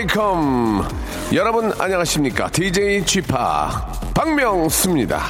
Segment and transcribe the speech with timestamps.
[0.00, 0.82] welcome.
[1.34, 2.48] 여러분 안녕하십니까?
[2.50, 3.34] DJ Chip
[4.14, 5.20] 박명수입니다.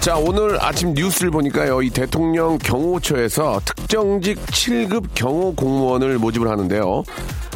[0.00, 7.04] 자, 오늘 아침 뉴스를 보니까요, 이 대통령 경호처에서 특정직 7급 경호 공무원을 모집을 하는데요.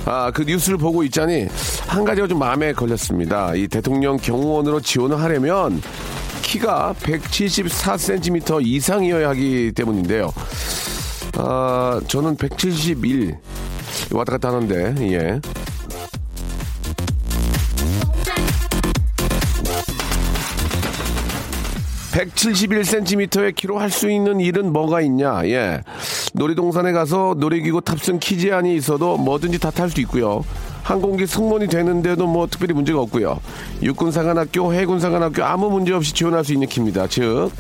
[0.07, 1.47] 아, 그 뉴스를 보고 있자니
[1.87, 3.55] 한 가지가 좀 마음에 걸렸습니다.
[3.55, 5.83] 이 대통령 경호원으로 지원을 하려면
[6.53, 10.33] 키가 174cm 이상이어야 하기 때문인데요.
[11.37, 13.37] 아, 저는 171
[14.13, 15.41] 왔다 갔다 하는데, 예.
[22.13, 25.47] 171cm의 키로 할 수 있는 일은 뭐가 있냐?
[25.47, 25.83] 예.
[26.35, 30.45] 놀이동산에 가서 놀이기구 탑승 키 제한이 있어도 뭐든지 다 탈 수 있고요.
[30.89, 33.39] 항공기 승무원이 되는데도 뭐 특별히 문제가 없고요.
[33.83, 37.07] 육군사관학교, 해군사관학교 아무 문제 없이 지원할 수 있는 키입니다.
[37.09, 37.51] 즉,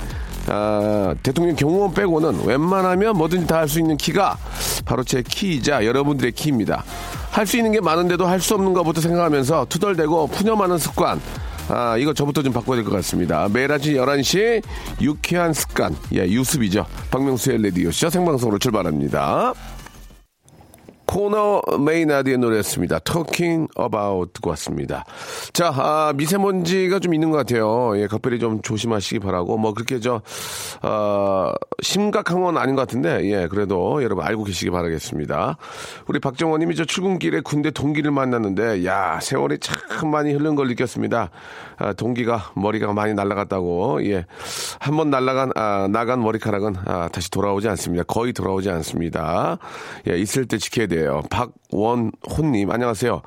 [0.46, 4.38] 아, 대통령 경호원 빼고는 웬만하면 뭐든지 다 할 수 있는 키가
[4.86, 6.84] 바로 제 키이자 여러분들의 키입니다.
[7.30, 11.20] 할 수 있는 게 많은데도 할 수 없는 것부터 생각하면서 투덜대고 푸념하는 습관.
[11.68, 13.46] 아, 이거 저부터 좀 바꿔야 될 것 같습니다.
[13.52, 14.62] 매일 아침 11시
[15.02, 15.94] 유쾌한 습관.
[16.14, 16.86] 예, 유습이죠.
[17.10, 19.52] 박명수의 레디오쇼 생방송으로 출발합니다.
[21.08, 22.98] 코너 메이나드의 노래였습니다.
[22.98, 25.06] Talking About 듣고 왔습니다.
[25.54, 27.98] 자, 아, 미세먼지가 좀 있는 것 같아요.
[27.98, 29.56] 예, 각별히 좀 조심하시기 바라고.
[29.56, 30.20] 뭐, 그렇게 저,
[30.82, 35.56] 어, 심각한 건 아닌 것 같은데, 예, 그래도 여러분 알고 계시기 바라겠습니다.
[36.08, 41.30] 우리 박정원 님이 저 출근길에 군대 동기를 만났는데, 야, 세월이 참 많이 흐른 걸 느꼈습니다.
[41.78, 44.26] 아, 동기가 머리가 많이 날아갔다고, 예.
[44.78, 48.04] 한번 날아간, 아, 나간 머리카락은, 아, 다시 돌아오지 않습니다.
[48.04, 49.56] 거의 돌아오지 않습니다.
[50.06, 50.97] 예, 있을 때 지켜야 돼요.
[51.30, 53.22] 박원호님, 안녕하세요.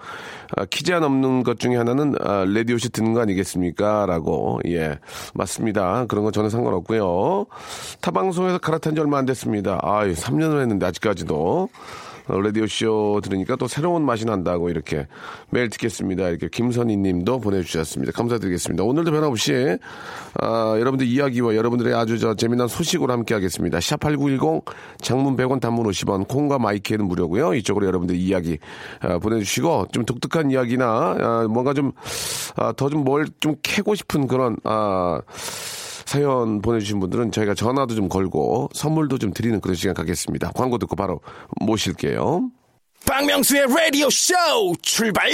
[0.57, 4.05] 아, 키 제한 없는 것 중에 하나는 아, 레디오시 듣는 거 아니겠습니까?
[4.05, 4.99] 라고, 예,
[5.33, 6.05] 맞습니다.
[6.07, 7.45] 그런 건 전혀 상관없고요.
[8.01, 9.79] 타방송에서 갈아탄 지 얼마 안 됐습니다.
[9.81, 11.69] 아유, 3년을 했는데 아직까지도.
[12.27, 15.07] 어, 라디오쇼 들으니까 또 새로운 맛이 난다고 이렇게
[15.49, 16.29] 매일 듣겠습니다.
[16.29, 18.11] 이렇게 김선희 님도 보내주셨습니다.
[18.13, 18.83] 감사드리겠습니다.
[18.83, 19.77] 오늘도 변함없이,
[20.39, 23.79] 아, 여러분들 이야기와 여러분들의 아주 저 재미난 소식으로 함께 하겠습니다.
[23.79, 24.63] 샵8910
[25.01, 27.53] 장문 100원 단문 50원 콩과 마이크는 무료고요.
[27.55, 28.59] 이쪽으로 여러분들 이야기
[28.99, 30.85] 아, 보내주시고 좀 독특한 이야기나
[31.19, 31.91] 아, 뭔가 좀
[32.75, 35.21] 더 좀 뭘좀 캐고 싶은 그런 아,
[36.11, 40.51] 사연 보내주신 분들은 저희가 전화도 좀 걸고 선물도 좀 드리는 그런 시간 갖겠습니다.
[40.53, 41.21] 광고 듣고 바로
[41.61, 42.49] 모실게요.
[43.07, 44.33] 박명수의 라디오 쇼
[44.81, 45.31] 출발!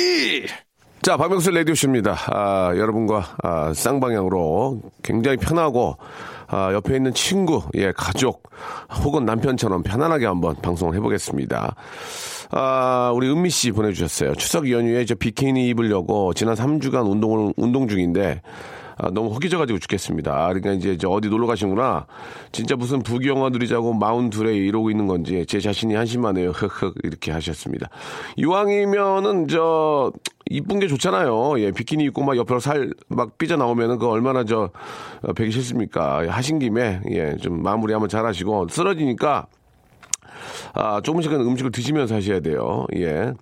[1.01, 2.16] 자, 박명수 라디오 쇼입니다.
[2.27, 5.97] 아, 여러분과 아, 쌍방향으로 굉장히 편하고
[6.45, 8.43] 아, 옆에 있는 친구, 예, 가족
[9.03, 11.75] 혹은 남편처럼 편안하게 한번 방송을 해보겠습니다.
[12.51, 14.35] 아, 우리 은미 씨 보내주셨어요.
[14.35, 18.41] 추석 연휴에 저 비키니 입으려고 지난 3주간 운동을 운동 중인데
[18.97, 20.47] 아, 너무 허기져가지고 죽겠습니다.
[20.47, 22.08] 그러니까 이제 저 어디 놀러 가시구나.
[22.52, 26.50] 진짜 무슨 부경화 누리자고 마운트레 이러고 있는 건지 제 자신이 한심하네요.
[26.50, 27.90] 흑흑 이렇게 하셨습니다.
[28.38, 30.12] 이왕이면은 저
[30.50, 31.59] 이쁜 게 좋잖아요.
[31.59, 34.69] 예, 비키니 입고 막 옆으로 살 막 삐져 나오면은 그 얼마나 저
[35.22, 36.28] 어, 배기 싫습니까?
[36.29, 39.47] 하신 김에 예, 좀 마무리 한번 잘 하시고 쓰러지니까
[40.74, 42.85] 아, 조금씩은 음식을 드시면서 하셔야 돼요.
[42.96, 43.34] 예.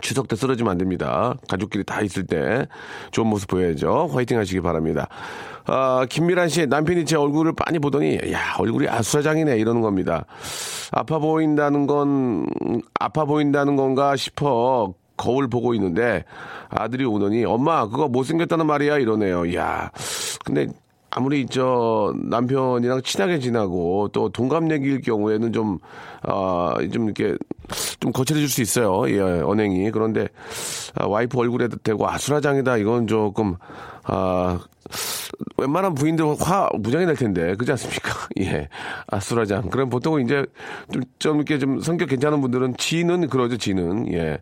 [0.00, 1.34] 추석 때 쓰러지면 안 됩니다.
[1.48, 2.66] 가족끼리 다 있을 때
[3.10, 4.08] 좋은 모습 보여야죠.
[4.12, 5.08] 화이팅 하시기 바랍니다.
[5.66, 10.24] 아, 김미란 씨 남편이 제 얼굴을 많이 보더니 야 얼굴이 아수라장이네 이러는 겁니다.
[10.92, 12.46] 아파 보인다는 건
[12.98, 16.24] 아파 보인다는 건가 싶어 거울 보고 있는데
[16.70, 19.54] 아들이 오더니 엄마 그거 못생겼다는 말이야 이러네요.
[19.54, 19.90] 야
[20.44, 20.68] 근데
[21.18, 25.80] 아무리 저 남편이랑 친하게 지나고 또 동갑내기일 경우에는 좀,
[26.22, 27.36] 아, 좀 이렇게
[27.98, 29.10] 좀 거칠어질 수 있어요.
[29.10, 29.90] 예, 언행이.
[29.90, 30.28] 그런데 아,
[30.96, 32.78] 와이프 얼굴에 대고 아수라장이다.
[32.78, 33.56] 이건 조금,
[34.04, 34.60] 아,
[35.56, 38.10] 웬만한 부인들 화 무장이 날 텐데 그렇지 않습니까?
[38.40, 38.68] 예,
[39.08, 39.68] 아수라장.
[39.70, 40.46] 그럼 보통 이제
[40.92, 44.38] 좀, 좀 이렇게 좀 성격 괜찮은 분들은 지는 그러죠, 지는 예.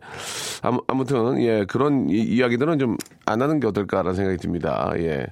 [0.63, 2.97] 아무, 아무튼 예 그런 이, 이야기들은 좀
[3.27, 4.93] 안 하는 게 어떨까라는 생각이 듭니다.
[4.97, 5.27] 예.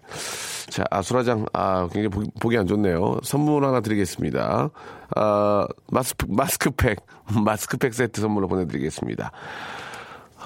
[0.68, 3.18] 자, 아수라장, 아, 굉장히 보기, 보기 안 좋네요.
[3.22, 4.70] 선물 하나 드리겠습니다.
[5.14, 6.98] 아, 마스크, 마스크팩,
[7.44, 9.30] 마스크팩 세트 선물로 보내드리겠습니다.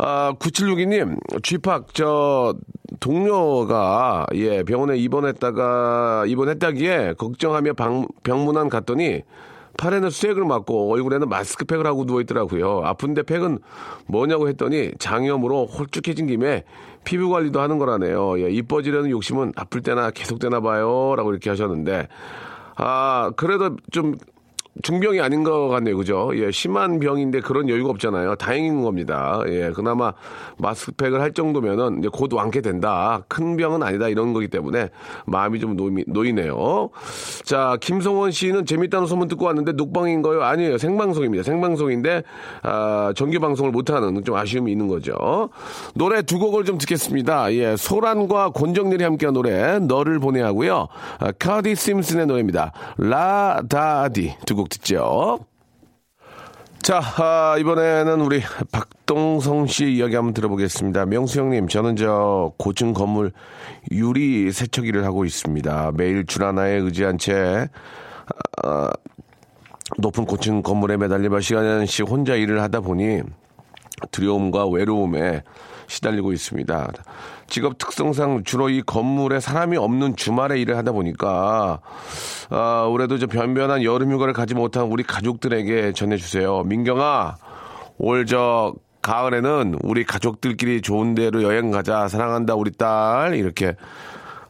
[0.01, 2.55] 아, 9762님, 쥐팍, 저,
[3.01, 9.23] 동료가, 예, 병원에 입원했다가, 입원했다기에 걱정하며 방, 병문안 갔더니,
[9.77, 12.83] 팔에는 수액을 맞고 얼굴에는 마스크팩을 하고 누워있더라고요.
[12.85, 13.59] 아픈데 팩은
[14.07, 16.65] 뭐냐고 했더니 장염으로 홀쭉해진 김에
[17.05, 18.41] 피부 관리도 하는 거라네요.
[18.41, 21.15] 예, 이뻐지려는 욕심은 아플 때나 계속되나 봐요.
[21.17, 22.09] 라고 이렇게 하셨는데,
[22.77, 24.15] 아, 그래도 좀
[24.83, 25.97] 중병이 아닌 것 같네요.
[25.97, 26.31] 그죠?
[26.35, 28.37] 예, 심한 병인데 그런 여유가 없잖아요.
[28.37, 29.41] 다행인 겁니다.
[29.49, 30.13] 예, 그나마
[30.59, 33.23] 마스크팩을 할 정도면은 이제 곧 완쾌 된다.
[33.29, 34.09] 큰 병은 아니다.
[34.09, 34.91] 이런 거기 때문에
[35.27, 36.91] 마음이 좀 놓이, 놓이네요.
[37.45, 40.43] 자, 김성원 씨는 재밌다는 소문 듣고 왔는데 녹방인 거요?
[40.43, 40.77] 아니에요.
[40.79, 41.45] 생방송입니다.
[41.45, 42.23] 생방송인데,
[42.63, 45.49] 아, 정규 방송을 못하는 좀 아쉬움이 있는 거죠.
[45.95, 47.53] 노래 두 곡을 좀 듣겠습니다.
[47.55, 50.89] 예, 소란과 권정렬이 함께한 노래, 너를 보내 하고요.
[51.19, 52.73] 아, 카디 심슨의 노래입니다.
[52.99, 55.39] 라다디 두 곡 듣죠.
[56.83, 58.41] 자, 아, 이번에는 우리
[58.73, 61.07] 박동성 씨 이야기 한번 들어보겠습니다.
[61.07, 63.33] 명수 형님, 저는 저 고층 건물
[63.91, 65.93] 유리 세척기를 하고 있습니다.
[65.97, 67.69] 매일 줄 하나에 의지한 채,
[68.65, 68.91] 아,
[69.99, 73.23] 높은 고층 건물에 매달려 몇 시간씩 혼자 일을 하다 보니
[74.11, 75.43] 두려움과 외로움에
[75.89, 76.93] 시달리고 있습니다.
[77.49, 81.81] 직업 특성상 주로 이 건물에 사람이 없는 주말에 일을 하다 보니까
[82.51, 86.63] 아, 올해도 저 변변한 여름 휴가를 가지 못한 우리 가족들에게 전해주세요.
[86.65, 87.37] 민경아,
[87.99, 92.09] 올 저 가을에는 우리 가족들끼리 좋은 데로 여행 가자.
[92.09, 93.75] 사랑한다 우리 딸 이렇게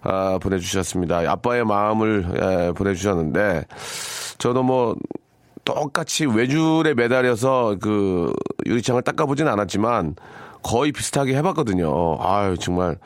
[0.02, 1.18] 아, 보내주셨습니다.
[1.30, 2.26] 아빠의 마음을
[2.68, 3.64] 예, 보내주셨는데
[4.38, 4.96] 저도 뭐
[5.64, 8.32] 똑같이 외줄에 매달려서 그
[8.66, 10.16] 유리창을 닦아보진 않았지만
[10.62, 12.18] 거의 비슷하게 해봤거든요.
[12.20, 12.96] 아유, 정말.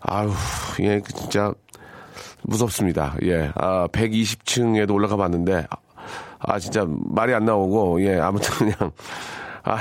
[0.00, 0.30] 아유,
[0.80, 1.52] 예, 진짜
[2.42, 3.16] 무섭습니다.
[3.24, 3.50] 예.
[3.54, 5.66] 아, 120층에도 올라가 봤는데,
[6.38, 8.92] 아, 진짜 말이 안 나오고, 예, 아무튼 그냥,
[9.64, 9.78] 아휴.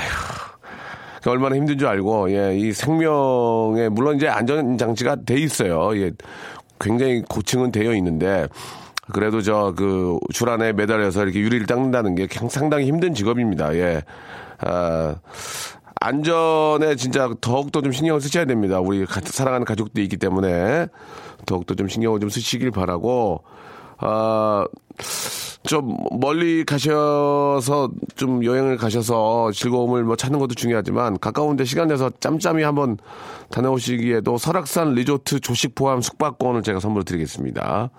[1.25, 5.95] 얼마나 힘든 줄 알고, 예, 이 생명에, 물론 이제 안전장치가 돼 있어요.
[5.98, 6.12] 예,
[6.80, 8.48] 굉장히 고층은 되어 있는데,
[9.12, 13.74] 그래도 저 그 줄 안에 매달려서 이렇게 유리를 닦는다는 게 상당히 힘든 직업입니다.
[13.75, 14.04] 예.
[14.60, 15.16] 아,
[16.00, 18.80] 안전에 진짜 더욱더 좀 신경을 쓰셔야 됩니다.
[18.80, 20.88] 우리 사랑하는 가족도 있기 때문에
[21.46, 23.44] 더욱더 좀 신경을 좀 쓰시길 바라고,
[23.98, 24.66] 아,
[25.64, 32.64] 좀 멀리 가셔서 좀 여행을 가셔서 즐거움을 뭐 찾는 것도 중요하지만 가까운데 시간 내서 짬짬이
[32.64, 32.98] 한번
[33.50, 37.90] 다녀오시기에도 설악산 리조트 조식 포함 숙박권을 제가 선물로 드리겠습니다.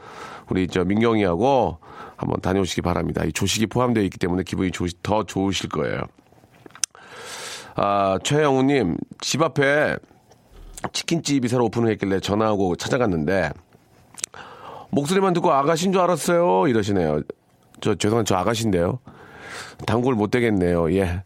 [0.49, 1.79] 우리 저 민경이하고
[2.17, 3.25] 한번 다녀오시기 바랍니다.
[3.25, 6.03] 이 조식이 포함되어 있기 때문에 기분이 조, 더 좋으실 거예요.
[7.81, 9.97] 아, 최영우님, 집 앞에
[10.93, 13.53] 치킨집이 새로 오픈을 했길래 전화하고 찾아갔는데,
[14.91, 16.67] 목소리만 듣고 아가씨인 줄 알았어요.
[16.67, 17.23] 이러시네요.
[17.81, 18.99] 저, 죄송한 저 아가씨인데요.
[19.87, 20.93] 단골 못 되겠네요.
[20.97, 21.23] 예.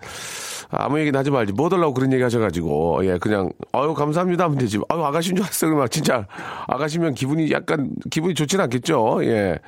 [0.69, 1.55] 아무 얘기는 하지 말지.
[1.55, 4.79] 뭐 달라고 그런 얘기 하셔가지고, 예, 그냥, 아유, 감사합니다 하면 되지.
[4.91, 5.75] 아유, 아가씨인 줄 알았어요.
[5.75, 6.27] 막 진짜,
[6.67, 9.25] 아가씨면 기분이 약간, 기분이 좋진 않겠죠.
[9.25, 9.59] 예.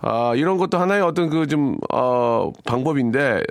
[0.00, 3.42] 아, 이런 것도 하나의 어떤 그 좀, 어, 방법인데,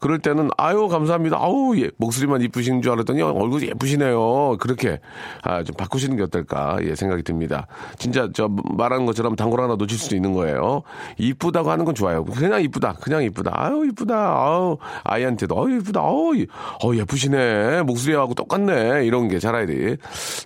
[0.00, 1.36] 그럴 때는, 아유, 감사합니다.
[1.38, 4.56] 아우, 예, 목소리만 이쁘신 줄 알았더니 얼굴이 예쁘시네요.
[4.58, 5.00] 그렇게,
[5.42, 7.66] 아, 좀 바꾸시는 게 어떨까, 예, 생각이 듭니다.
[7.98, 10.82] 진짜 저 말하는 것처럼 단골 하나 놓칠 수도 있는 거예요.
[11.18, 12.24] 이쁘다고 하는 건 좋아요.
[12.24, 12.94] 그냥 이쁘다.
[13.00, 13.52] 그냥 이쁘다.
[13.54, 14.14] 아유, 이쁘다.
[14.16, 16.00] 아유, 아이한테도, 아유, 이쁘다.
[16.00, 16.46] 아유,
[16.82, 17.82] 어, 예쁘시네.
[17.82, 19.04] 목소리하고 똑같네.
[19.04, 19.96] 이런 게 차라리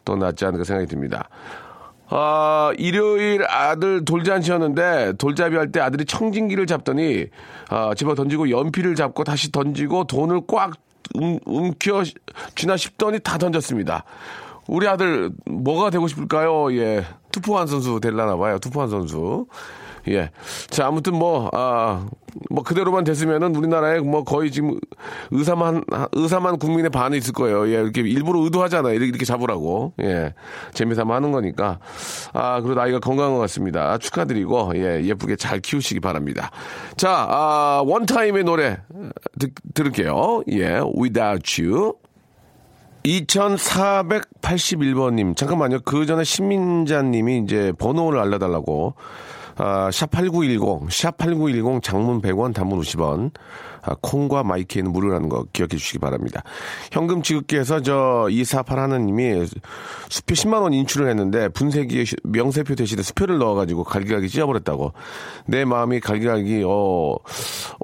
[0.05, 1.29] 더 낫지 않을까 생각이 듭니다.
[2.09, 7.27] 아, 일요일 아들 돌잔치였는데 돌잡이 할 때 아들이 청진기를 잡더니
[7.71, 10.73] 아, 집어 던지고 연필을 잡고 다시 던지고 돈을 꽉
[11.15, 12.03] 움, 움켜
[12.55, 14.05] 쥐나 싶더니 다 던졌습니다.
[14.67, 16.73] 우리 아들 뭐가 되고 싶을까요?
[16.77, 17.05] 예.
[17.33, 18.59] 투포한 선수 될라나 봐요.
[18.59, 19.47] 투포한 선수.
[20.09, 20.31] 예.
[20.69, 22.07] 자, 아무튼 뭐, 아,
[22.51, 24.79] 뭐 그대로만 됐으면은 우리나라에 뭐 거의 지금
[25.31, 27.69] 의사만, 의사만 국민의 반이 있을 거예요.
[27.69, 27.75] 예.
[27.75, 28.95] 이렇게 일부러 의도하잖아요.
[28.95, 29.95] 이렇게 잡으라고.
[30.03, 30.35] 예.
[30.73, 31.79] 재미삼아 하는 거니까.
[32.33, 33.99] 아, 그래도 아이가 건강한 것 같습니다.
[33.99, 35.05] 축하드리고, 예.
[35.05, 36.51] 예쁘게 잘 키우시기 바랍니다.
[36.97, 38.79] 자, 아, 원타임의 노래
[39.39, 40.43] 듣, 들을게요.
[40.51, 40.81] 예.
[40.97, 41.95] Without You.
[43.05, 45.81] 2481번님, 잠깐만요.
[45.85, 48.95] 그 전에 신민자님이 이제 번호를 알려달라고
[49.57, 53.33] 아, 샵8910, 샵8910 장문 100원, 단문 50원.
[53.87, 56.43] 아, 콩과 마이키에는 무료라는 거 기억해 주시기 바랍니다.
[56.91, 59.47] 현금 지급기에서 저 248 하나님이
[60.09, 64.93] 수표 10만원 인출을 했는데 분쇄기에 명세표 대신에 수표를 넣어가지고 갈기갈기 찢어버렸다고.
[65.47, 67.17] 내 마음이 갈기갈기, 어,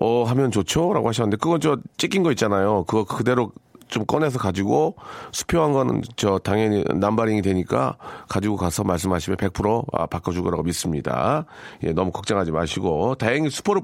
[0.01, 0.93] 어, 하면 좋죠?
[0.95, 2.85] 라고 하셨는데 그거 저 찍힌 거 있잖아요.
[2.85, 3.53] 그거 그대로
[3.91, 4.97] 좀 꺼내서 가지고
[5.33, 7.97] 수표한 거는 저 당연히 남발링이 되니까
[8.29, 11.45] 가지고 가서 말씀하시면 100% 아, 바꿔줄 거라고 믿습니다.
[11.83, 13.83] 예, 너무 걱정하지 마시고 다행히 수표를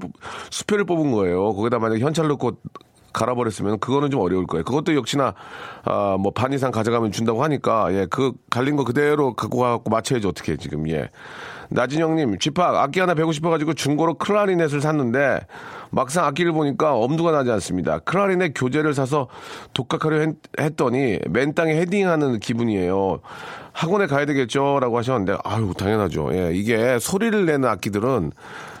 [0.49, 1.53] 수표를 뽑은 거예요.
[1.53, 2.53] 거기다 만약 현찰 넣고
[3.17, 4.63] 갈아버렸으면 그거는 좀 어려울 거예요.
[4.63, 5.33] 그것도 역시나
[5.83, 10.27] 아, 뭐 반 이상 가져가면 준다고 하니까 예, 그 갈린 거 그대로 갖고 가고 맞춰야지
[10.27, 11.09] 어떻게 지금 예.
[11.69, 15.39] 나진영님, 쥐팍 악기 하나 배고 싶어가지고 중고로 클라리넷을 샀는데
[15.89, 17.99] 막상 악기를 보니까 엄두가 나지 않습니다.
[17.99, 19.27] 클라리넷 교재를 사서
[19.73, 23.19] 독학하려 했, 했더니 맨 땅에 헤딩하는 기분이에요.
[23.73, 26.29] 학원에 가야 되겠죠라고 하셨는데 아유 당연하죠.
[26.33, 28.31] 예, 이게 소리를 내는 악기들은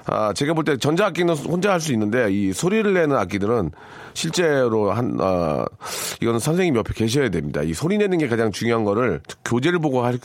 [0.07, 3.71] 아, 제가 볼 때 전자악기는 혼자 할 수 있는데 이 소리를 내는 악기들은
[4.13, 5.63] 실제로 한, 아,
[6.21, 7.61] 이거는 선생님 옆에 계셔야 됩니다.
[7.61, 10.17] 이 소리 내는 게 가장 중요한 거를 교재를 보고 할,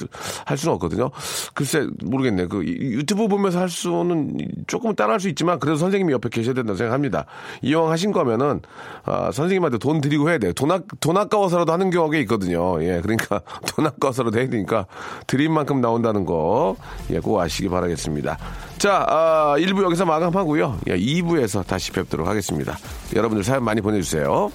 [0.47, 1.11] 할 수는 없거든요.
[1.53, 2.47] 글쎄, 모르겠네.
[2.47, 6.77] 그 유튜브 보면서 할 수는 조금 따라 할 수 있지만 그래도 선생님이 옆에 계셔야 된다고
[6.79, 7.27] 생각합니다.
[7.61, 8.63] 이왕 하신 거면은,
[9.05, 10.53] 아, 선생님한테 돈 드리고 해야 돼요.
[10.55, 12.83] 돈, 아, 돈 아까워서라도 하는 경우가 있거든요.
[12.83, 13.43] 예, 그러니까
[13.77, 14.87] 돈 아까워서라도 해야 되니까
[15.27, 16.77] 드린 만큼 나온다는 거,
[17.11, 18.39] 예, 꼭 아시기 바라겠습니다.
[18.79, 20.81] 자, 아, 1부 여기서 마감하고요.
[20.89, 22.79] 예, 2부에서 다시 뵙도록 하겠습니다.
[23.15, 24.51] 여러분들 사연 많이 보내주세요.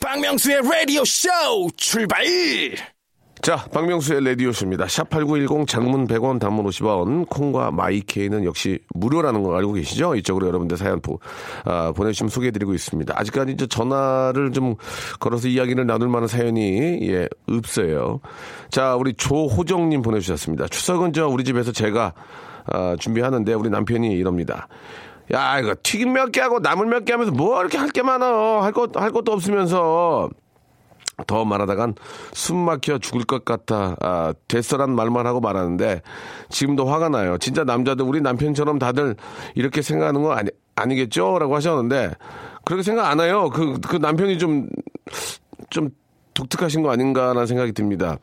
[0.00, 1.28] 박명수의 라디오 쇼
[1.76, 2.24] 출발!
[3.42, 4.84] 자, 박명수의 레디오쇼입니다.
[4.84, 10.14] 샵8910 장문 100원 단문 50원 콩과 마이케이는 역시 무료라는 거 알고 계시죠?
[10.16, 11.18] 이쪽으로 여러분들 사연 보,
[11.64, 13.14] 아, 보내주시면 소개해드리고 있습니다.
[13.16, 14.74] 아직까지 이제 전화를 좀
[15.20, 18.20] 걸어서 이야기를 나눌 만한 사연이 예, 없어요.
[18.70, 20.68] 자, 우리 조호정님 보내주셨습니다.
[20.68, 22.12] 추석은 저 우리 집에서 제가
[22.66, 24.68] 아, 준비하는데 우리 남편이 이럽니다.
[25.32, 28.62] 야, 이거 튀김 몇 개 하고 나물 몇 개 하면서 뭐 이렇게 할 게 많아.
[28.62, 30.28] 할 것, 할 것도 없으면서.
[31.26, 31.94] 더 말하다간
[32.32, 36.02] 숨 막혀 죽을 것 같아 아, 됐어란 말만 하고 말하는데
[36.48, 37.38] 지금도 화가 나요.
[37.38, 39.16] 진짜 남자들 우리 남편처럼 다들
[39.54, 41.38] 이렇게 생각하는 거 아니, 아니겠죠?
[41.38, 42.12] 라고 하셨는데
[42.64, 43.50] 그렇게 생각 안 해요.
[43.52, 44.68] 그, 그 남편이 좀,
[45.70, 45.90] 좀
[46.34, 48.16] 독특하신 거 아닌가라는 생각이 듭니다.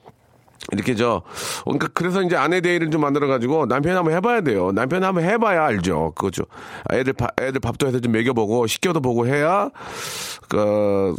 [0.72, 1.22] 이렇게 저
[1.64, 4.72] 그러니까 그래서 이제 아내 데이를 좀 만들어 가지고 남편이 한번 해봐야 돼요.
[4.72, 6.14] 남편이 한번 해봐야 알죠.
[6.16, 6.44] 그거죠.
[6.92, 9.70] 애들 밥 애들 밥도 해서 좀 먹여보고 시켜도 보고 해야
[10.50, 11.16] 그.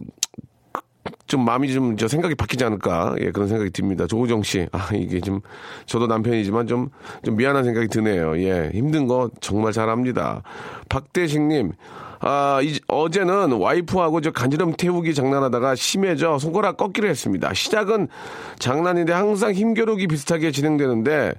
[1.28, 3.14] 좀 마음이 좀 저 생각이 바뀌지 않을까?
[3.20, 4.06] 예 그런 생각이 듭니다.
[4.06, 5.40] 조우정 씨 아 이게 좀
[5.86, 6.90] 저도 남편이지만 좀
[7.24, 8.36] 좀 미안한 생각이 드네요.
[8.38, 10.42] 예 힘든 거 정말 잘합니다.
[10.88, 11.72] 박대식님
[12.20, 17.54] 아, 이, 어제는 와이프하고 저 간지럼 태우기 장난하다가 심해져 손가락 꺾기로 했습니다.
[17.54, 18.08] 시작은
[18.58, 21.34] 장난인데 항상 힘겨루기 비슷하게 진행되는데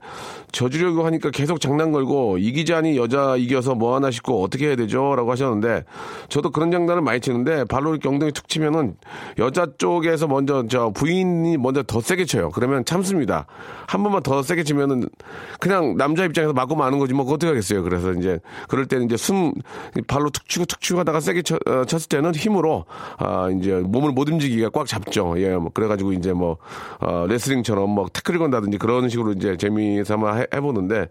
[0.51, 5.15] 져주려고 하니까 계속 장난 걸고 이기자니 여자 이겨서 뭐 하나 싶고 어떻게 해야 되죠?
[5.15, 5.83] 라고 하셨는데
[6.29, 8.95] 저도 그런 장난을 많이 치는데 발로 이렇게 엉덩이 툭 치면은
[9.37, 12.49] 여자 쪽에서 먼저 저 부인이 먼저 더 세게 쳐요.
[12.51, 13.45] 그러면 참습니다.
[13.87, 15.07] 한 번만 더 세게 치면은
[15.59, 17.83] 그냥 남자 입장에서 맞고 마는 거지 뭐 어떻게 하겠어요.
[17.83, 19.53] 그래서 이제 그럴 때는 이제 숨
[20.07, 22.85] 발로 툭 치고 툭 치고 하다가 세게 쳐, 어, 쳤을 때는 힘으로
[23.17, 25.33] 아 이제 몸을 못 움직이기가 꽉 잡죠.
[25.37, 26.57] 예, 뭐 그래가지고 이제 뭐
[26.99, 31.09] 어, 레슬링처럼 뭐 태클 건다든지 그런 식으로 이제 재미삼아 해, 해보는데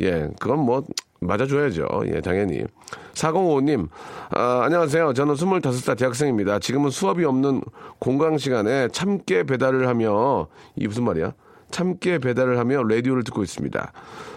[0.00, 0.84] 예, 그건 뭐
[1.20, 1.86] 맞아줘야죠.
[2.06, 2.64] 예, 당연히.
[3.12, 3.88] 4055님,
[4.30, 5.12] 아, 안녕하세요.
[5.12, 6.58] 저는 25살 대학생입니다.
[6.60, 7.60] 지금은 수업이 없는
[7.98, 11.34] 공강 시간에 참깨 배달을 하며, 이 무슨 말이야?
[11.70, 13.92] 참깨 배달을 하며 라디오를 듣고 있습니다.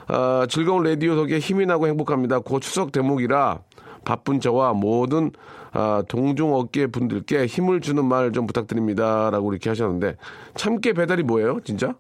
[0.08, 2.40] 아, 즐거운 라디오 덕에 힘이 나고 행복합니다.
[2.40, 3.60] 곧 추석 대목이라
[4.06, 5.32] 바쁜 저와 모든
[5.72, 9.30] 아, 동종업계 분들께 힘을 주는 말 좀 부탁드립니다.
[9.32, 10.18] 라고 이렇게 하셨는데,
[10.56, 11.60] 참깨 배달이 뭐예요?
[11.64, 11.96] 진짜?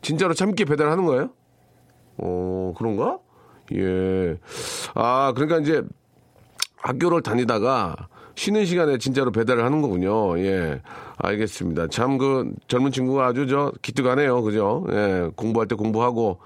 [0.00, 1.30] 진짜로 참깨 배달하는 거예요?
[2.18, 3.18] 어, 그런가?
[3.74, 4.38] 예.
[4.94, 5.82] 아, 그러니까 이제
[6.78, 7.96] 학교를 다니다가
[8.34, 10.38] 쉬는 시간에 진짜로 배달을 하는 거군요.
[10.38, 10.80] 예.
[11.18, 11.88] 알겠습니다.
[11.88, 14.42] 참 그 젊은 친구가 아주 저 기특하네요.
[14.42, 14.86] 그죠?
[14.90, 15.28] 예.
[15.36, 16.38] 공부할 때 공부하고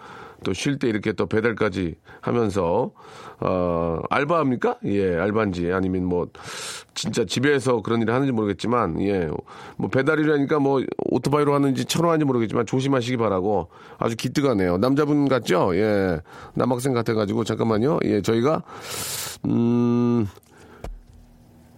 [0.43, 2.93] 또 쉴 때 이렇게 또 배달까지 하면서
[3.41, 4.79] 어 알바합니까?
[4.85, 6.29] 예, 알바인지 아니면 뭐
[6.95, 9.29] 진짜 집에서 그런 일을 하는지 모르겠지만 예.
[9.77, 13.69] 뭐 배달이라니까 뭐 오토바이로 하는지 차로 하는지 모르겠지만 조심하시기 바라고
[13.99, 14.79] 아주 기특하네요.
[14.79, 15.75] 남자분 같죠?
[15.75, 16.21] 예.
[16.55, 17.99] 남학생 같아 가지고 잠깐만요.
[18.05, 18.63] 예, 저희가
[19.47, 20.27] 음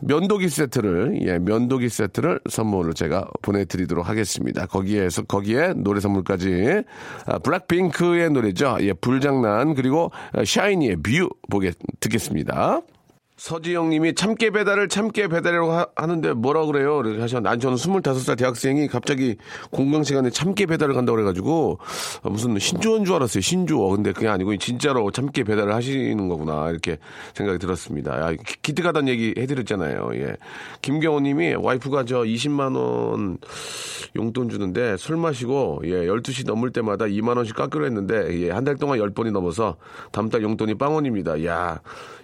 [0.01, 4.67] 면도기 세트를 예 면도기 세트를 선물로 제가 보내드리도록 하겠습니다.
[4.67, 6.83] 거기에서 거기에 노래 선물까지
[7.27, 8.77] 아, 블랙핑크의 노래죠.
[8.81, 10.11] 예 불장난 그리고
[10.45, 12.83] 샤이니의 View 보게 듣겠습니다.
[13.37, 17.01] 서지영 님이 참깨 배달을 참깨 배달이라고 하, 는데 뭐라 그래요?
[17.05, 19.37] 이렇게 하셨는데, 아니, 저는 25살 대학생이 갑자기
[19.71, 21.79] 공강 시간에 참깨 배달을 간다고 그래가지고,
[22.23, 23.41] 어, 무슨 신조어인 줄 알았어요.
[23.41, 23.89] 신조어.
[23.91, 26.71] 근데 그게 아니고, 진짜로 참깨 배달을 하시는 거구나.
[26.71, 26.99] 이렇게
[27.35, 28.21] 생각이 들었습니다.
[28.21, 30.11] 야, 기특하다는 얘기 해드렸잖아요.
[30.15, 30.37] 예.
[30.83, 33.39] 김경호 님이 와이프가 저 20만원
[34.17, 38.99] 용돈 주는데 술 마시고, 예, 12시 넘을 때마다 2만원씩 깎기로 했는데, 예, 한 달 동안
[38.99, 39.77] 10번이 넘어서
[40.11, 41.45] 다음 달 용돈이 빵원입니다.
[41.45, 41.81] 야,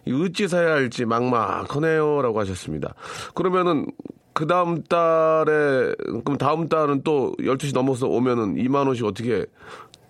[0.09, 2.95] 어찌 사야 할지 막막하네요라고 하셨습니다.
[3.35, 3.87] 그러면은
[4.33, 9.45] 그 다음 달에, 그럼 다음 달은 또 12시 넘어서 오면은 2만 원씩 어떻게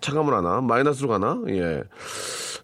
[0.01, 0.61] 차감을 하나?
[0.61, 1.41] 마이너스로 가나?
[1.49, 1.83] 예.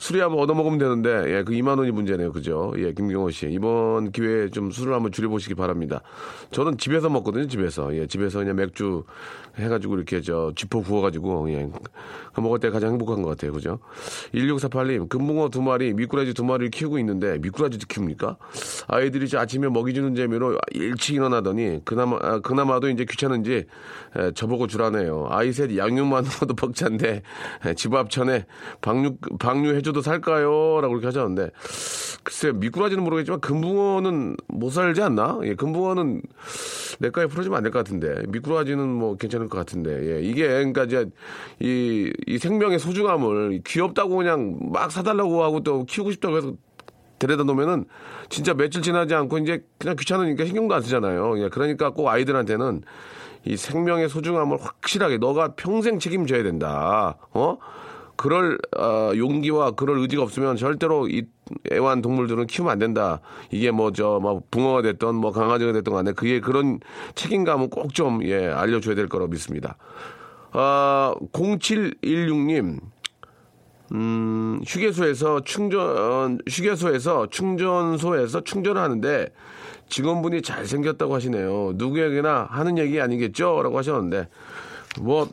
[0.07, 2.31] 술이 한번 얻어먹으면 되는데, 예, 그 2만 원이 문제네요.
[2.31, 2.73] 그죠?
[2.77, 3.49] 예, 김경호 씨.
[3.51, 6.01] 이번 기회에 좀 술을 한번 줄여보시기 바랍니다.
[6.51, 7.93] 저는 집에서 먹거든요, 집에서.
[7.93, 9.03] 예, 집에서 그냥 맥주
[9.57, 11.69] 해가지고 이렇게 저 쥐포 구워가지고, 예.
[12.31, 13.51] 그 먹을 때 가장 행복한 것 같아요.
[13.51, 13.79] 그죠?
[14.33, 18.37] 1648님, 금붕어 두 마리, 미꾸라지 두 마리를 키우고 있는데, 미꾸라지도 키웁니까?
[18.87, 23.65] 아이들이 아침에 먹이 주는 재미로 일찍 일어나더니, 그나마, 아, 그나마도 이제 귀찮은지,
[24.15, 25.27] 에, 저보고 주라네요.
[25.31, 27.23] 아이 셋 양육만으로도 벅찬데,
[27.65, 28.45] 에, 집 앞천에
[28.79, 30.81] 방류, 방류해줘도 살까요?
[30.81, 31.51] 라고 이렇게 하셨는데,
[32.23, 35.39] 글쎄, 미꾸라지는 모르겠지만, 금붕어는 못 살지 않나?
[35.43, 36.21] 예, 금붕어는
[36.99, 41.05] 내과에 풀어주면 안 될 것 같은데, 미꾸라지는 뭐 괜찮을 것 같은데, 예, 이게, 그러니까 이제,
[41.59, 46.53] 이, 이 생명의 소중함을 귀엽다고 그냥 막 사달라고 하고 또 키우고 싶다고 해서
[47.19, 47.85] 데려다 놓으면은
[48.29, 51.43] 진짜 며칠 지나지 않고 이제 그냥 귀찮으니까 신경도 안 쓰잖아요.
[51.43, 52.83] 예, 그러니까 꼭 아이들한테는
[53.45, 57.17] 이 생명의 소중함을 확실하게 너가 평생 책임져야 된다.
[57.31, 57.57] 어?
[58.17, 61.23] 그럴 어, 용기와 그럴 의지가 없으면 절대로 이
[61.71, 63.21] 애완 동물들은 키우면 안 된다.
[63.51, 66.79] 이게 뭐저뭐 붕어가 됐던 뭐 강아지가 됐던 간에 그게 그런
[67.15, 69.77] 책임감은 꼭 좀 예, 알려줘야 될 거라고 믿습니다.
[70.51, 72.79] 아, 0716님,
[73.93, 79.29] 음, 휴게소에서 충전, 휴게소에서 충전소에서 충전을 하는데
[79.89, 81.73] 직원분이 잘생겼다고 하시네요.
[81.75, 83.61] 누구에게나 하는 얘기 아니겠죠?
[83.63, 84.27] 라고 하셨는데,
[85.01, 85.29] 뭐,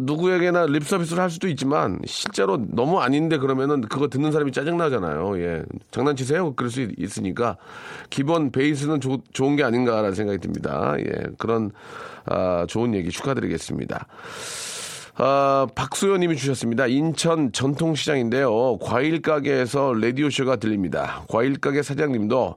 [0.00, 5.38] 누구에게나 립 서비스를 할 수도 있지만 실제로 너무 아닌데 그러면은 그거 듣는 사람이 짜증나잖아요.
[5.40, 5.62] 예.
[5.90, 6.54] 장난치세요?
[6.54, 7.56] 그럴 수 있으니까
[8.08, 10.94] 기본 베이스는 조, 좋은 게 아닌가라는 생각이 듭니다.
[10.98, 11.24] 예.
[11.38, 11.70] 그런
[12.26, 14.06] 아, 좋은 얘기 축하드리겠습니다.
[15.16, 16.86] 아, 박소연 님이 주셨습니다.
[16.86, 18.78] 인천 전통시장인데요.
[18.78, 21.24] 과일 가게에서 라디오쇼가 들립니다.
[21.28, 22.56] 과일 가게 사장님도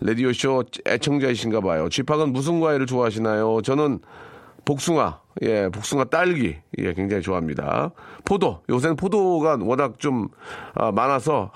[0.00, 1.88] 라디오쇼 애청자이신가 봐요.
[1.88, 3.60] 쥐팍은 무슨 과일을 좋아하시나요?
[3.62, 3.98] 저는
[4.64, 7.90] 복숭아, 예, 복숭아 딸기, 예, 굉장히 좋아합니다.
[8.24, 10.28] 포도, 요새는 포도가 워낙 좀
[10.74, 11.50] 아, 많아서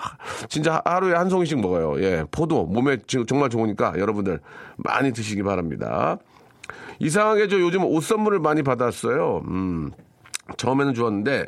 [0.48, 2.02] 진짜 하루에 한 송이씩 먹어요.
[2.02, 4.40] 예, 포도 몸에 정말 좋으니까 여러분들
[4.76, 6.16] 많이 드시기 바랍니다.
[7.00, 9.42] 이상하게 저 요즘 옷 선물을 많이 받았어요.
[9.48, 9.90] 음.
[10.56, 11.46] 처음에는 좋았는데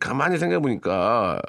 [0.00, 1.40] 가만히 생각해 보니까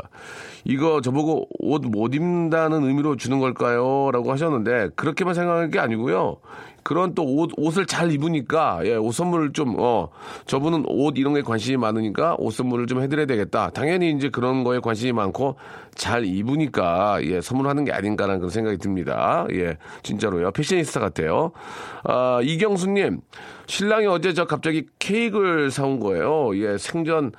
[0.63, 4.12] 이거 저보고 옷 못 입는다는 의미로 주는 걸까요?
[4.12, 6.38] 라고 하셨는데 그렇게만 생각할 게 아니고요.
[6.86, 10.10] 그런 또 옷, 옷을 잘 입으니까, 예, 옷 선물을 좀, 어,
[10.45, 13.71] 저분은 옷 이런 게 관심이 많으니까 옷 선물을 좀 해드려야 되겠다.
[13.71, 15.56] 당연히 이제 그런 거에 관심이 많고
[15.95, 19.48] 잘 입으니까, 예, 선물하는 게 아닌가라는 그런 생각이 듭니다.
[19.54, 20.52] 예, 진짜로요.
[20.52, 21.54] 패셔니스타 같아요.
[22.04, 23.19] 아, 이경수님,
[23.65, 26.52] 신랑이 어제 저 갑자기 케이크를 사온 거예요.
[26.56, 27.32] 예, 생전,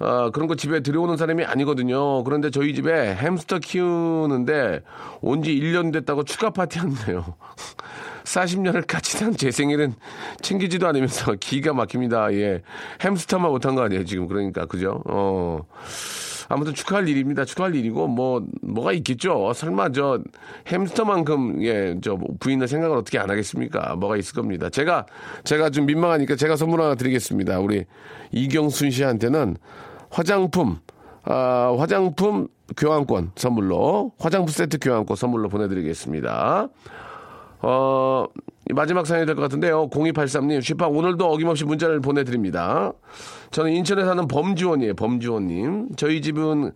[0.00, 2.24] 아, 그런 거 집에 들여오는 사람이 아니거든요.
[2.24, 4.82] 그런데 저희 집에 햄스터 키우는데
[5.22, 7.24] 온 지 1년 됐다고 추가 파티 한대요.
[8.24, 9.94] 40년을 같이 산 제 생일은
[10.40, 12.32] 챙기지도 않으면서 기가 막힙니다.
[12.34, 12.62] 예.
[13.02, 14.28] 햄스터만 못한 거 아니에요, 지금.
[14.28, 15.02] 그러니까, 그죠?
[15.06, 15.60] 어.
[16.48, 17.44] 아무튼 축하할 일입니다.
[17.44, 19.52] 축하할 일이고, 뭐, 뭐가 있겠죠?
[19.54, 20.20] 설마 저
[20.68, 23.96] 햄스터만큼, 예, 저 부인의 생각을 어떻게 안 하겠습니까?
[23.96, 24.68] 뭐가 있을 겁니다.
[24.68, 25.06] 제가,
[25.44, 27.58] 제가 좀 민망하니까 제가 선물 하나 드리겠습니다.
[27.58, 27.84] 우리
[28.32, 29.56] 이경순 씨한테는
[30.10, 30.78] 화장품,
[31.24, 36.68] 아, 화장품 교환권 선물로, 화장품 세트 교환권 선물로 보내드리겠습니다.
[37.62, 38.26] 어,
[38.74, 39.88] 마지막 사연이 될 것 같은데요.
[39.90, 42.92] 0283님, 슈파 오늘도 어김없이 문자를 보내드립니다.
[43.50, 44.94] 저는 인천에 사는 범지원이에요.
[44.94, 45.90] 범지원님.
[45.96, 46.72] 저희 집은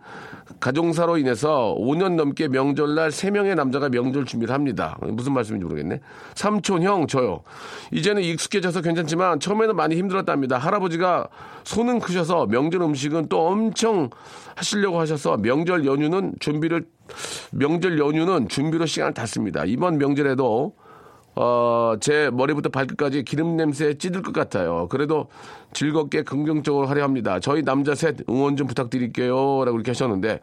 [0.59, 4.97] 가정사로 인해서 5년 넘게 명절날 3명의 남자가 명절 준비를 합니다.
[5.01, 6.01] 무슨 말씀인지 모르겠네.
[6.35, 7.41] 삼촌, 형, 저요.
[7.91, 10.57] 이제는 익숙해져서 괜찮지만 처음에는 많이 힘들었답니다.
[10.57, 11.27] 할아버지가
[11.63, 14.09] 손은 크셔서 명절 음식은 또 엄청
[14.55, 16.85] 하시려고 하셔서 명절 연휴는 준비를
[17.51, 19.63] 명절 연휴는 준비로 시간을 다 씁니다.
[19.65, 20.73] 이번 명절에도
[21.39, 24.87] 어, 제 머리부터 발끝까지 기름 냄새에 찌들 것 같아요.
[24.89, 25.27] 그래도
[25.71, 27.39] 즐겁게 긍정적으로 하려 합니다.
[27.39, 29.63] 저희 남자 셋 응원 좀 부탁드릴게요.
[29.63, 30.39] 라고 이렇게 하셨는데,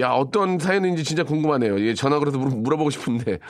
[0.00, 1.78] 야, 어떤 사연인지 진짜 궁금하네요.
[1.80, 3.40] 예, 전화 걸어서 물어보고 싶은데,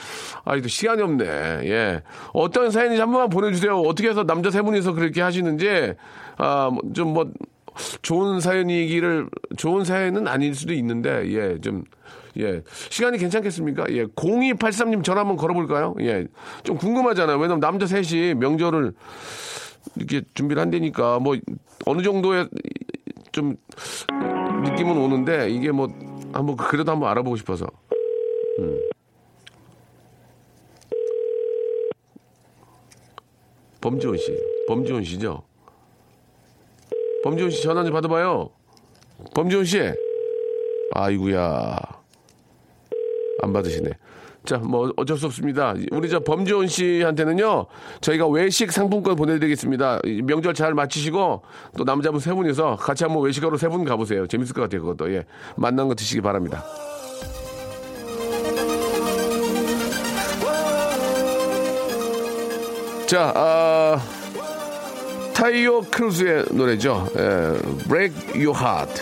[0.43, 1.25] 아, 또 시간이 없네.
[1.25, 2.03] 예.
[2.33, 3.79] 어떤 사연인지 한 번만 보내주세요.
[3.79, 5.93] 어떻게 해서 남자 세 분이서 그렇게 하시는지,
[6.37, 7.31] 아, 좀 뭐,
[8.01, 11.85] 좋은 사연이기를, 좋은 사연은 아닐 수도 있는데, 예, 좀,
[12.37, 12.63] 예.
[12.89, 13.85] 시간이 괜찮겠습니까?
[13.89, 14.05] 예.
[14.05, 15.95] 0283님 전화 한번 걸어볼까요?
[16.01, 16.27] 예.
[16.63, 17.37] 좀 궁금하잖아요.
[17.37, 18.93] 왜냐면 남자 셋이 명절을
[19.95, 21.35] 이렇게 준비를 한다니까 뭐
[21.85, 22.47] 어느 정도의
[23.31, 23.55] 좀
[24.63, 25.87] 느낌은 오는데 이게 뭐
[26.33, 27.65] 한번 그래도 한번 알아보고 싶어서.
[28.59, 28.79] 음.
[33.81, 34.37] 범지원 씨.
[34.67, 35.43] 범지원 씨죠?
[37.23, 38.49] 범지원 씨 전화 좀 받아봐요.
[39.33, 39.79] 범지원 씨.
[40.93, 41.98] 아이구야.
[43.41, 43.89] 안 받으시네.
[44.45, 45.73] 자, 뭐 어쩔 수 없습니다.
[45.91, 47.65] 우리 저 범지원 씨한테는요,
[48.01, 49.99] 저희가 외식 상품권 보내드리겠습니다.
[50.05, 51.41] 이 명절 잘 마치시고
[51.77, 54.25] 또 남자분 세 분이서 같이 한번 외식하러 세 분 가보세요.
[54.27, 55.13] 재밌을 것 같아요, 그것도.
[55.13, 55.25] 예,
[55.57, 56.63] 만난 거 드시기 바랍니다.
[63.07, 63.99] 자, 아,
[65.33, 67.07] 타이오 크루즈의 노래죠.
[67.17, 69.01] 예, Break Your Heart.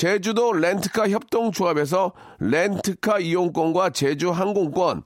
[0.00, 5.02] 제주도 렌트카 협동조합에서 렌트카 이용권과 제주 항공권,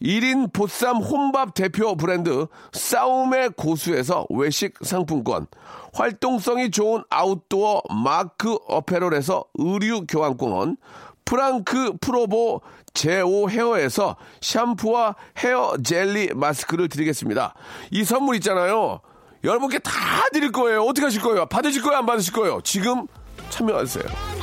[0.00, 5.46] 1인 보쌈 혼밥 대표 브랜드 싸움의 고수에서 외식 상품권,
[5.92, 10.78] 활동성이 좋은 아웃도어 마크 어페럴에서 의류 교환권,
[11.26, 12.62] 프랑크 프로보
[12.94, 17.52] 제오 헤어에서 샴푸와 헤어 젤리 마스크를 드리겠습니다.
[17.90, 19.00] 이 선물 있잖아요.
[19.44, 19.92] 여러분께 다
[20.32, 20.84] 드릴 거예요.
[20.84, 21.44] 어떻게 하실 거예요?
[21.44, 21.98] 받으실 거예요?
[21.98, 22.62] 안 받으실 거예요?
[22.64, 23.06] 지금
[23.50, 24.34] 참여하세요.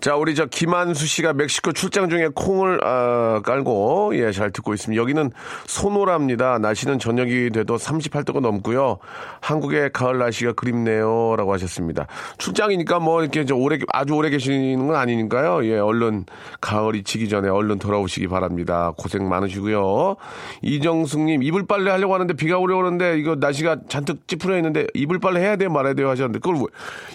[0.00, 4.98] 자, 우리 저 김한수 씨가 멕시코 출장 중에 콩을 아, 깔고 예, 잘 듣고 있습니다.
[4.98, 5.30] 여기는
[5.66, 6.58] 소노랍니다.
[6.58, 8.96] 날씨는 저녁이 돼도 38도가 넘고요.
[9.40, 12.06] 한국의 가을 날씨가 그립네요라고 하셨습니다.
[12.38, 15.66] 출장이니까 뭐 이렇게 저 오래 아주 오래 계시는 건 아니니까요.
[15.66, 16.24] 예, 얼른
[16.62, 18.94] 가을이 지기 전에 얼른 돌아오시기 바랍니다.
[18.96, 20.16] 고생 많으시고요.
[20.62, 25.18] 이정숙 님 이불 빨래 하려고 하는데 비가 오려고 하는데 이거 날씨가 잔뜩 찌푸려 있는데 이불
[25.18, 26.64] 빨래 해야 돼요, 말아야 돼요 하셨는데 그걸 왜,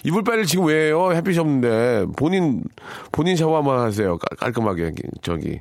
[0.04, 1.10] 이불 빨래를 지금 왜 해요?
[1.12, 2.62] 햇빛이 없는데 본인
[3.12, 4.18] 본인 샤워만 하세요.
[4.18, 5.60] 깔- 깔끔하게 저기.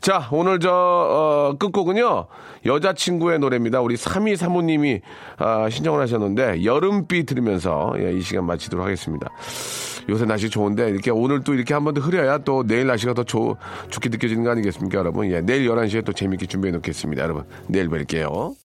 [0.00, 2.26] 자, 오늘 저 어, 끝곡은요.
[2.64, 3.80] 여자친구의 노래입니다.
[3.80, 5.00] 우리 32 사모님이
[5.38, 9.28] 아, 신청을 하셨는데 여름비 들으면서 예, 이 시간 마치도록 하겠습니다.
[10.08, 13.22] 요새 날씨 좋은데 이렇게 오늘 또 이렇게 한 번 더 흐려야 또 내일 날씨가 더
[13.24, 13.56] 좋,
[13.90, 15.30] 좋게 느껴지는 거 아니겠습니까, 여러분?
[15.30, 17.44] 예, 내일 11시에 또 재밌게 준비해 놓겠습니다, 여러분.
[17.68, 18.56] 내일 뵐게요.